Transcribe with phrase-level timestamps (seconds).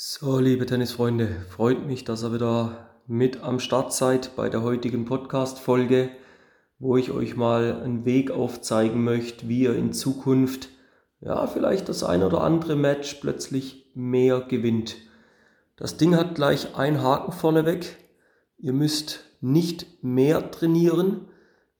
[0.00, 5.06] So, liebe Tennisfreunde, freut mich, dass ihr wieder mit am Start seid bei der heutigen
[5.06, 6.10] Podcast-Folge,
[6.78, 10.68] wo ich euch mal einen Weg aufzeigen möchte, wie ihr in Zukunft,
[11.20, 14.94] ja, vielleicht das ein oder andere Match plötzlich mehr gewinnt.
[15.74, 17.96] Das Ding hat gleich einen Haken vorneweg.
[18.56, 21.22] Ihr müsst nicht mehr trainieren.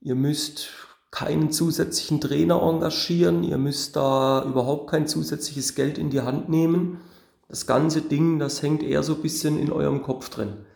[0.00, 0.70] Ihr müsst
[1.12, 3.44] keinen zusätzlichen Trainer engagieren.
[3.44, 6.98] Ihr müsst da überhaupt kein zusätzliches Geld in die Hand nehmen
[7.48, 10.66] das ganze Ding, das hängt eher so ein bisschen in eurem Kopf drin.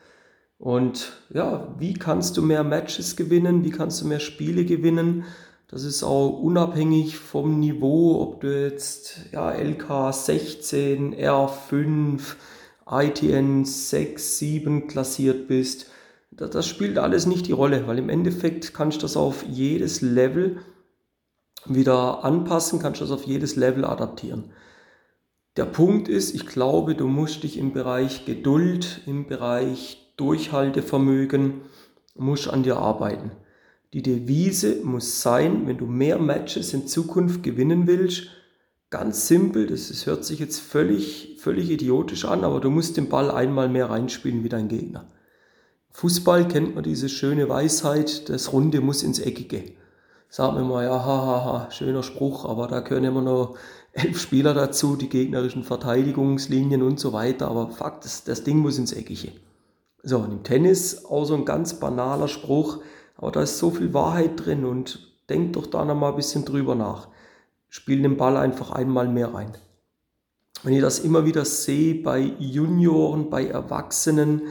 [0.59, 3.65] Und ja, wie kannst du mehr Matches gewinnen?
[3.65, 5.25] Wie kannst du mehr Spiele gewinnen?
[5.69, 12.21] Das ist auch unabhängig vom Niveau, ob du jetzt ja, LK 16, R5,
[12.89, 15.87] ITN 6, 7 klassiert bist.
[16.31, 20.01] Das, das spielt alles nicht die Rolle, weil im Endeffekt kannst du das auf jedes
[20.01, 20.59] Level
[21.65, 24.53] wieder anpassen, kannst du das auf jedes Level adaptieren.
[25.59, 31.61] Der Punkt ist, ich glaube, du musst dich im Bereich Geduld, im Bereich Durchhaltevermögen,
[32.15, 33.33] musst an dir arbeiten.
[33.93, 38.29] Die Devise muss sein, wenn du mehr Matches in Zukunft gewinnen willst,
[38.89, 43.31] ganz simpel, das hört sich jetzt völlig, völlig idiotisch an, aber du musst den Ball
[43.31, 45.07] einmal mehr reinspielen wie dein Gegner.
[45.91, 49.75] Fußball kennt man diese schöne Weisheit, das Runde muss ins Eckige.
[50.35, 53.55] Sagen wir mal, ja, hahaha, ha, ha, schöner Spruch, aber da gehören immer noch
[53.93, 57.49] elf Spieler dazu, die gegnerischen Verteidigungslinien und so weiter.
[57.49, 59.33] Aber Fakt ist, das Ding muss ins Eckige.
[60.03, 62.79] So, und im Tennis auch so ein ganz banaler Spruch,
[63.19, 66.77] aber da ist so viel Wahrheit drin und denkt doch da nochmal ein bisschen drüber
[66.77, 67.09] nach.
[67.69, 69.53] Spiel den Ball einfach einmal mehr rein.
[70.63, 74.45] Wenn ihr das immer wieder seht bei Junioren, bei Erwachsenen,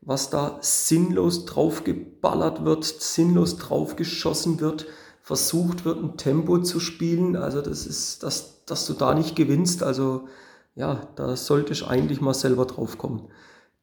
[0.00, 4.86] was da sinnlos draufgeballert wird, sinnlos draufgeschossen wird,
[5.26, 7.34] versucht wird, ein Tempo zu spielen.
[7.34, 9.82] Also das ist, dass, dass du da nicht gewinnst.
[9.82, 10.28] Also
[10.76, 13.28] ja, da sollte ich eigentlich mal selber drauf kommen.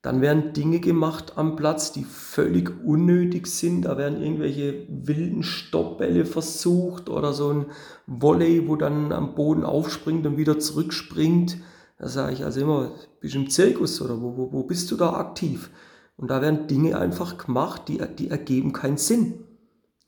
[0.02, 3.82] Dann werden Dinge gemacht am Platz, die völlig unnötig sind.
[3.82, 7.66] Da werden irgendwelche wilden Stoppbälle versucht oder so ein
[8.08, 11.58] Volley, wo dann am Boden aufspringt und wieder zurückspringt.
[12.00, 14.96] Da sage ich also immer, bist du im Zirkus oder wo, wo, wo bist du
[14.96, 15.72] da aktiv?
[16.16, 19.44] Und da werden Dinge einfach gemacht, die, die ergeben keinen Sinn.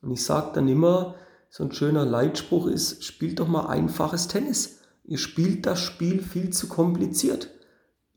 [0.02, 1.16] Und ich sage dann immer,
[1.56, 4.80] so ein schöner Leitspruch ist, spielt doch mal einfaches Tennis.
[5.06, 7.50] Ihr spielt das Spiel viel zu kompliziert.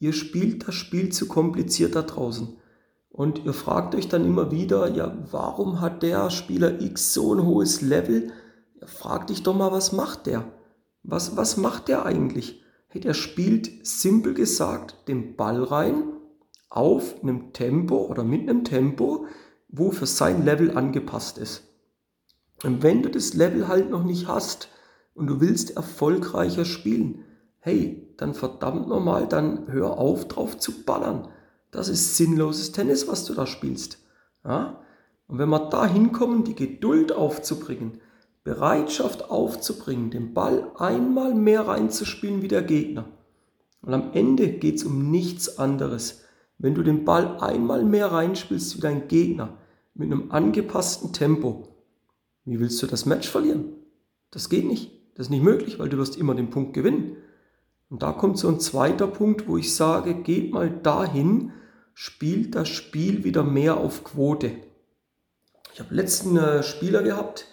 [0.01, 2.57] Ihr spielt das Spiel zu kompliziert da draußen.
[3.11, 7.45] Und ihr fragt euch dann immer wieder, ja, warum hat der Spieler X so ein
[7.47, 8.33] hohes Level?
[8.81, 10.45] Ja, frag dich doch mal, was macht der?
[11.05, 12.65] Was, was macht der eigentlich?
[12.89, 16.03] Hey, der spielt simpel gesagt den Ball rein
[16.71, 19.27] auf einem Tempo oder mit einem Tempo,
[19.69, 21.68] wo für sein Level angepasst ist.
[22.65, 24.69] Und wenn du das Level halt noch nicht hast
[25.15, 27.25] und du willst erfolgreicher spielen,
[27.61, 31.29] hey, dann verdammt nochmal, dann hör auf drauf zu ballern.
[31.71, 33.99] Das ist sinnloses Tennis, was du da spielst.
[34.45, 34.81] Ja?
[35.29, 38.01] Und wenn wir da hinkommen, die Geduld aufzubringen,
[38.43, 43.05] Bereitschaft aufzubringen, den Ball einmal mehr reinzuspielen wie der Gegner.
[43.83, 46.25] Und am Ende geht es um nichts anderes.
[46.57, 49.59] Wenn du den Ball einmal mehr reinspielst wie dein Gegner,
[49.95, 51.69] mit einem angepassten Tempo,
[52.51, 53.73] wie willst du das Match verlieren?
[54.31, 54.91] Das geht nicht.
[55.15, 57.17] Das ist nicht möglich, weil du wirst immer den Punkt gewinnen.
[57.91, 61.53] Und da kommt so ein zweiter Punkt, wo ich sage, geht mal dahin,
[61.95, 64.53] spielt das Spiel wieder mehr auf Quote.
[65.75, 67.47] Ich habe letzten äh, Spieler gehabt,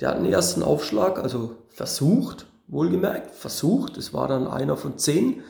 [0.00, 5.42] der hat einen ersten Aufschlag, also versucht, wohlgemerkt, versucht, es war dann einer von zehn.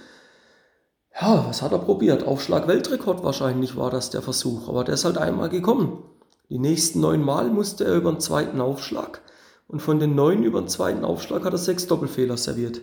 [1.20, 2.24] Ja, was hat er probiert?
[2.24, 6.02] Aufschlag Weltrekord wahrscheinlich war das der Versuch, aber der ist halt einmal gekommen.
[6.48, 9.22] Die nächsten neun Mal musste er über den zweiten Aufschlag
[9.68, 12.80] und von den neun über den zweiten Aufschlag hat er sechs Doppelfehler serviert.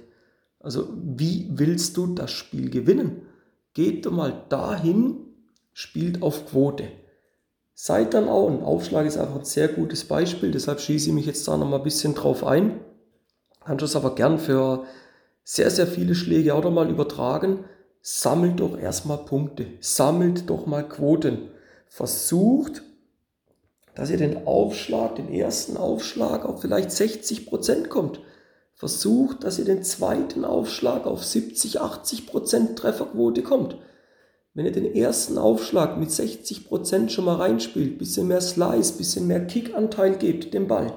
[0.59, 3.23] Also wie willst du das Spiel gewinnen?
[3.73, 5.17] Geht doch mal dahin,
[5.73, 6.89] spielt auf Quote.
[7.73, 11.25] Seid dann auch, ein Aufschlag ist einfach ein sehr gutes Beispiel, deshalb schieße ich mich
[11.25, 12.79] jetzt da nochmal ein bisschen drauf ein.
[13.65, 14.85] Kannst du es aber gern für
[15.43, 17.65] sehr, sehr viele Schläge auch nochmal übertragen.
[18.01, 21.49] Sammelt doch erstmal Punkte, sammelt doch mal Quoten.
[21.87, 22.83] Versucht
[23.95, 28.19] dass ihr den Aufschlag, den ersten Aufschlag auf vielleicht 60 Prozent kommt.
[28.75, 33.77] Versucht, dass ihr den zweiten Aufschlag auf 70, 80 Prozent Trefferquote kommt.
[34.55, 39.25] Wenn ihr den ersten Aufschlag mit 60 Prozent schon mal reinspielt, bisschen mehr Slice, bisschen
[39.25, 40.93] mehr Kickanteil gebt dem Ball,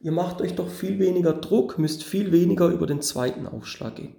[0.00, 4.16] ihr macht euch doch viel weniger Druck, müsst viel weniger über den zweiten Aufschlag gehen.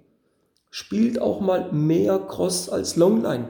[0.70, 3.48] Spielt auch mal mehr Cross als Longline.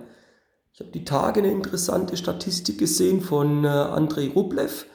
[0.78, 4.86] Ich habe die Tage eine interessante Statistik gesehen von äh, Andrei Rublev,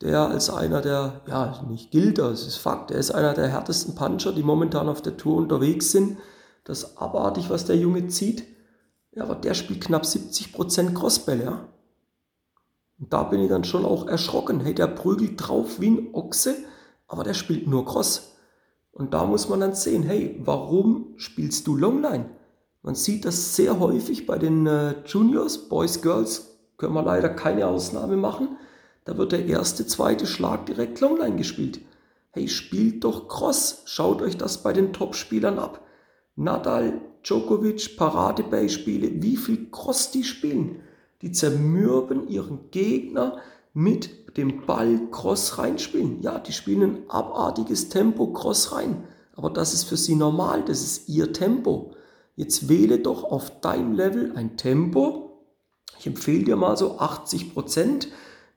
[0.00, 3.94] der als einer der, ja, nicht gilt, das ist Fakt, er ist einer der härtesten
[3.94, 6.16] Puncher, die momentan auf der Tour unterwegs sind.
[6.64, 8.44] Das ist abartig, was der Junge zieht.
[9.12, 11.68] Ja, aber der spielt knapp 70% Crossbälle, ja.
[12.98, 14.60] Und da bin ich dann schon auch erschrocken.
[14.60, 16.56] Hey, der prügelt drauf wie ein Ochse,
[17.08, 18.38] aber der spielt nur Cross.
[18.90, 22.30] Und da muss man dann sehen, hey, warum spielst du Longline?
[22.86, 27.66] Man sieht das sehr häufig bei den äh, Juniors, Boys, Girls, können wir leider keine
[27.66, 28.58] Ausnahme machen.
[29.04, 31.80] Da wird der erste, zweite Schlag direkt Longline gespielt.
[32.30, 33.82] Hey, spielt doch Cross.
[33.86, 35.84] Schaut euch das bei den Top-Spielern ab.
[36.36, 40.76] Nadal, Djokovic, Paradebeispiele, wie viel Cross die spielen.
[41.22, 43.38] Die zermürben ihren Gegner
[43.74, 46.22] mit dem Ball Cross reinspielen.
[46.22, 49.02] Ja, die spielen ein abartiges Tempo Cross rein.
[49.34, 51.95] Aber das ist für sie normal, das ist ihr Tempo.
[52.36, 55.42] Jetzt wähle doch auf deinem Level ein Tempo.
[55.98, 58.08] Ich empfehle dir mal so 80 Prozent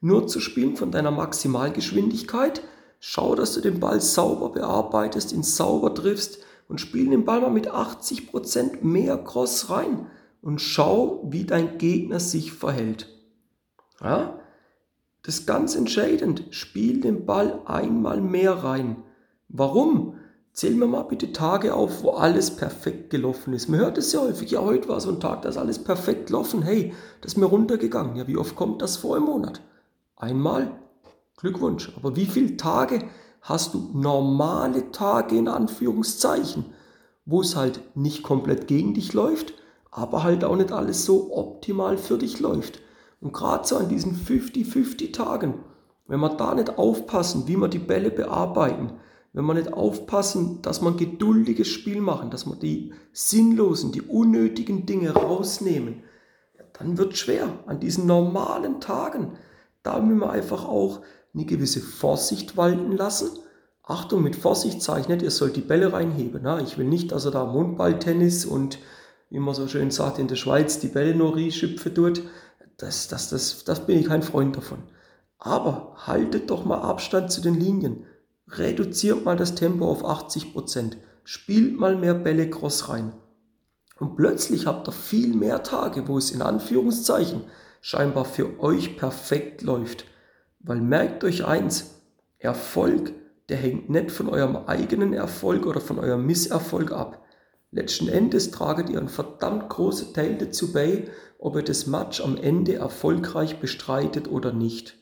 [0.01, 2.61] nur zu spielen von deiner Maximalgeschwindigkeit.
[2.99, 7.49] Schau, dass du den Ball sauber bearbeitest, ihn sauber triffst und spiel den Ball mal
[7.49, 10.07] mit 80 Prozent mehr Cross rein
[10.41, 13.07] und schau, wie dein Gegner sich verhält.
[14.01, 14.39] Ja?
[15.23, 16.45] Das ist ganz entscheidend.
[16.51, 19.03] Spiel den Ball einmal mehr rein.
[19.47, 20.15] Warum?
[20.53, 23.69] Zähl mir mal bitte Tage auf, wo alles perfekt gelaufen ist.
[23.69, 24.51] Man hört es ja häufig.
[24.51, 26.61] Ja, heute war so ein Tag, da ist alles perfekt gelaufen.
[26.63, 28.15] Hey, das ist mir runtergegangen.
[28.15, 29.61] Ja, wie oft kommt das vor im Monat?
[30.15, 30.71] Einmal?
[31.37, 31.93] Glückwunsch.
[31.95, 33.03] Aber wie viele Tage
[33.41, 36.65] hast du normale Tage in Anführungszeichen,
[37.25, 39.53] wo es halt nicht komplett gegen dich läuft,
[39.91, 42.81] aber halt auch nicht alles so optimal für dich läuft.
[43.21, 45.55] Und gerade so an diesen 50-50 Tagen,
[46.07, 48.93] wenn wir da nicht aufpassen, wie wir die Bälle bearbeiten,
[49.33, 54.01] wenn wir nicht aufpassen, dass wir ein geduldiges Spiel machen, dass wir die sinnlosen, die
[54.01, 56.03] unnötigen Dinge rausnehmen,
[56.73, 59.37] dann wird schwer an diesen normalen Tagen
[59.83, 61.01] da müssen wir einfach auch
[61.33, 63.29] eine gewisse Vorsicht walten lassen.
[63.83, 66.41] Achtung, mit Vorsicht zeichnet, ihr sollt die Bälle reinheben.
[66.43, 66.59] Na?
[66.61, 68.79] Ich will nicht, dass er da Mundballtennis und,
[69.29, 72.23] wie man so schön sagt, in der Schweiz die Bälle nur rieschüpfen tut.
[72.77, 74.83] Das, das, das, das bin ich kein Freund davon.
[75.39, 78.05] Aber haltet doch mal Abstand zu den Linien.
[78.51, 80.53] Reduziert mal das Tempo auf 80%.
[80.53, 80.97] Prozent.
[81.23, 83.13] Spielt mal mehr Bälle cross rein.
[83.99, 87.41] Und plötzlich habt ihr viel mehr Tage, wo es in Anführungszeichen
[87.81, 90.05] scheinbar für euch perfekt läuft.
[90.59, 92.01] Weil merkt euch eins,
[92.39, 93.13] Erfolg,
[93.49, 97.25] der hängt nicht von eurem eigenen Erfolg oder von eurem Misserfolg ab.
[97.71, 101.07] Letzten Endes traget ihr einen verdammt großen Teil dazu bei,
[101.37, 104.97] ob ihr das Match am Ende erfolgreich bestreitet oder nicht.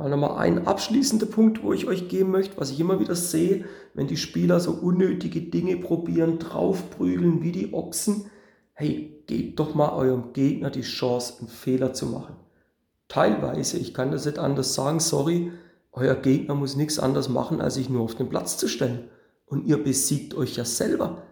[0.00, 3.66] Mal nochmal ein abschließender Punkt, wo ich euch geben möchte, was ich immer wieder sehe,
[3.92, 8.30] wenn die Spieler so unnötige Dinge probieren, draufprügeln wie die Ochsen,
[8.72, 12.34] hey, gebt doch mal eurem Gegner die Chance, einen Fehler zu machen.
[13.08, 15.52] Teilweise, ich kann das nicht anders sagen, sorry,
[15.92, 19.10] euer Gegner muss nichts anderes machen, als sich nur auf den Platz zu stellen.
[19.44, 21.24] Und ihr besiegt euch ja selber.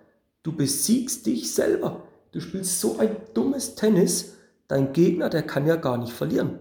[0.43, 2.03] Du besiegst dich selber.
[2.33, 4.35] Du spielst so ein dummes Tennis,
[4.67, 6.59] dein Gegner, der kann ja gar nicht verlieren.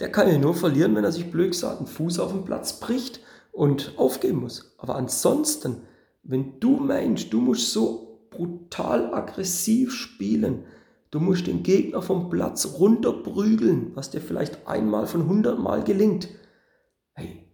[0.00, 2.78] Der kann ja nur verlieren, wenn er sich blöd gesagt einen Fuß auf den Platz
[2.78, 4.74] bricht und aufgeben muss.
[4.78, 5.82] Aber ansonsten,
[6.22, 10.64] wenn du meinst, du musst so brutal aggressiv spielen.
[11.10, 16.28] Du musst den Gegner vom Platz runterprügeln, was dir vielleicht einmal von 100 Mal gelingt.
[17.14, 17.44] Hey,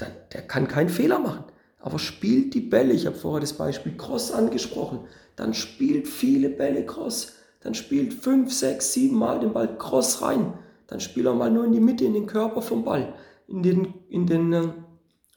[0.00, 1.44] der, der kann keinen Fehler machen.
[1.80, 5.00] Aber spielt die Bälle, ich habe vorher das Beispiel Cross angesprochen,
[5.36, 7.34] dann spielt viele Bälle Cross.
[7.60, 10.54] Dann spielt 5, 6, 7 Mal den Ball Cross rein.
[10.86, 13.14] Dann spielt er mal nur in die Mitte, in den Körper vom Ball.
[13.48, 14.68] In den, in den, äh,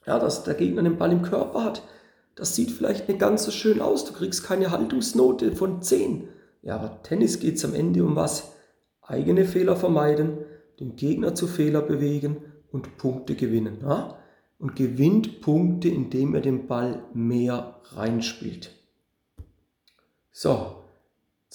[0.05, 1.83] ja, dass der Gegner den Ball im Körper hat
[2.37, 6.29] das sieht vielleicht nicht ganz so schön aus, du kriegst keine Haltungsnote von 10.
[6.61, 8.53] Ja, aber Tennis geht es am Ende um was?
[9.01, 10.37] Eigene Fehler vermeiden,
[10.79, 12.37] den Gegner zu Fehler bewegen
[12.71, 13.79] und Punkte gewinnen.
[13.81, 14.19] Ja?
[14.59, 18.71] Und gewinnt Punkte, indem er den Ball mehr reinspielt.
[20.31, 20.76] So,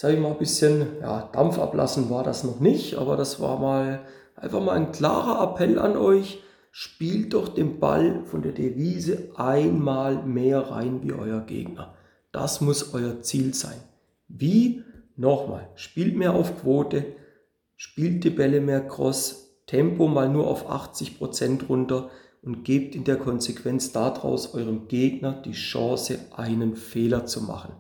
[0.03, 3.59] habe ich mal ein bisschen ja, Dampf ablassen, war das noch nicht, aber das war
[3.59, 4.01] mal
[4.37, 10.25] einfach mal ein klarer Appell an euch spielt doch den Ball von der Devise einmal
[10.25, 11.95] mehr rein wie euer Gegner.
[12.33, 13.79] Das muss euer Ziel sein.
[14.27, 14.83] Wie?
[15.15, 17.05] Nochmal, spielt mehr auf Quote,
[17.77, 22.11] spielt die Bälle mehr cross, Tempo mal nur auf 80% runter
[22.43, 27.75] und gebt in der Konsequenz daraus eurem Gegner die Chance, einen Fehler zu machen.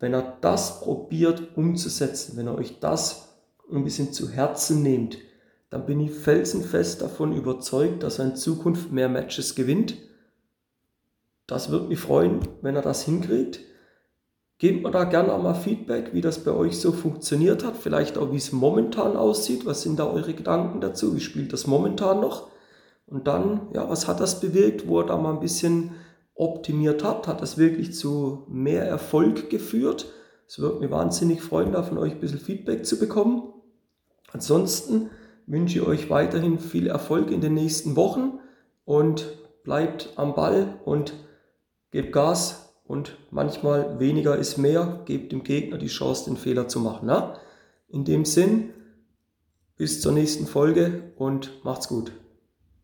[0.00, 3.28] Wenn er das probiert umzusetzen, wenn er euch das
[3.72, 5.18] ein bisschen zu Herzen nehmt,
[5.70, 9.96] dann bin ich felsenfest davon überzeugt, dass er in Zukunft mehr Matches gewinnt.
[11.46, 13.60] Das würde mich freuen, wenn er das hinkriegt.
[14.58, 18.16] Gebt mir da gerne auch mal Feedback, wie das bei euch so funktioniert hat, vielleicht
[18.16, 19.66] auch wie es momentan aussieht.
[19.66, 21.16] Was sind da eure Gedanken dazu?
[21.16, 22.48] Wie spielt das momentan noch?
[23.06, 25.90] Und dann, ja, was hat das bewirkt, wo ihr da mal ein bisschen
[26.34, 27.28] optimiert habt?
[27.28, 30.12] Hat das wirklich zu mehr Erfolg geführt?
[30.46, 33.52] Es würde mich wahnsinnig freuen, da von euch ein bisschen Feedback zu bekommen.
[34.32, 35.10] Ansonsten
[35.46, 38.38] wünsche ich euch weiterhin viel Erfolg in den nächsten Wochen
[38.84, 41.14] und bleibt am Ball und
[41.90, 46.80] gebt Gas und manchmal weniger ist mehr, gebt dem Gegner die Chance, den Fehler zu
[46.80, 47.06] machen.
[47.06, 47.38] Na?
[47.88, 48.70] In dem Sinn,
[49.76, 52.12] bis zur nächsten Folge und macht's gut.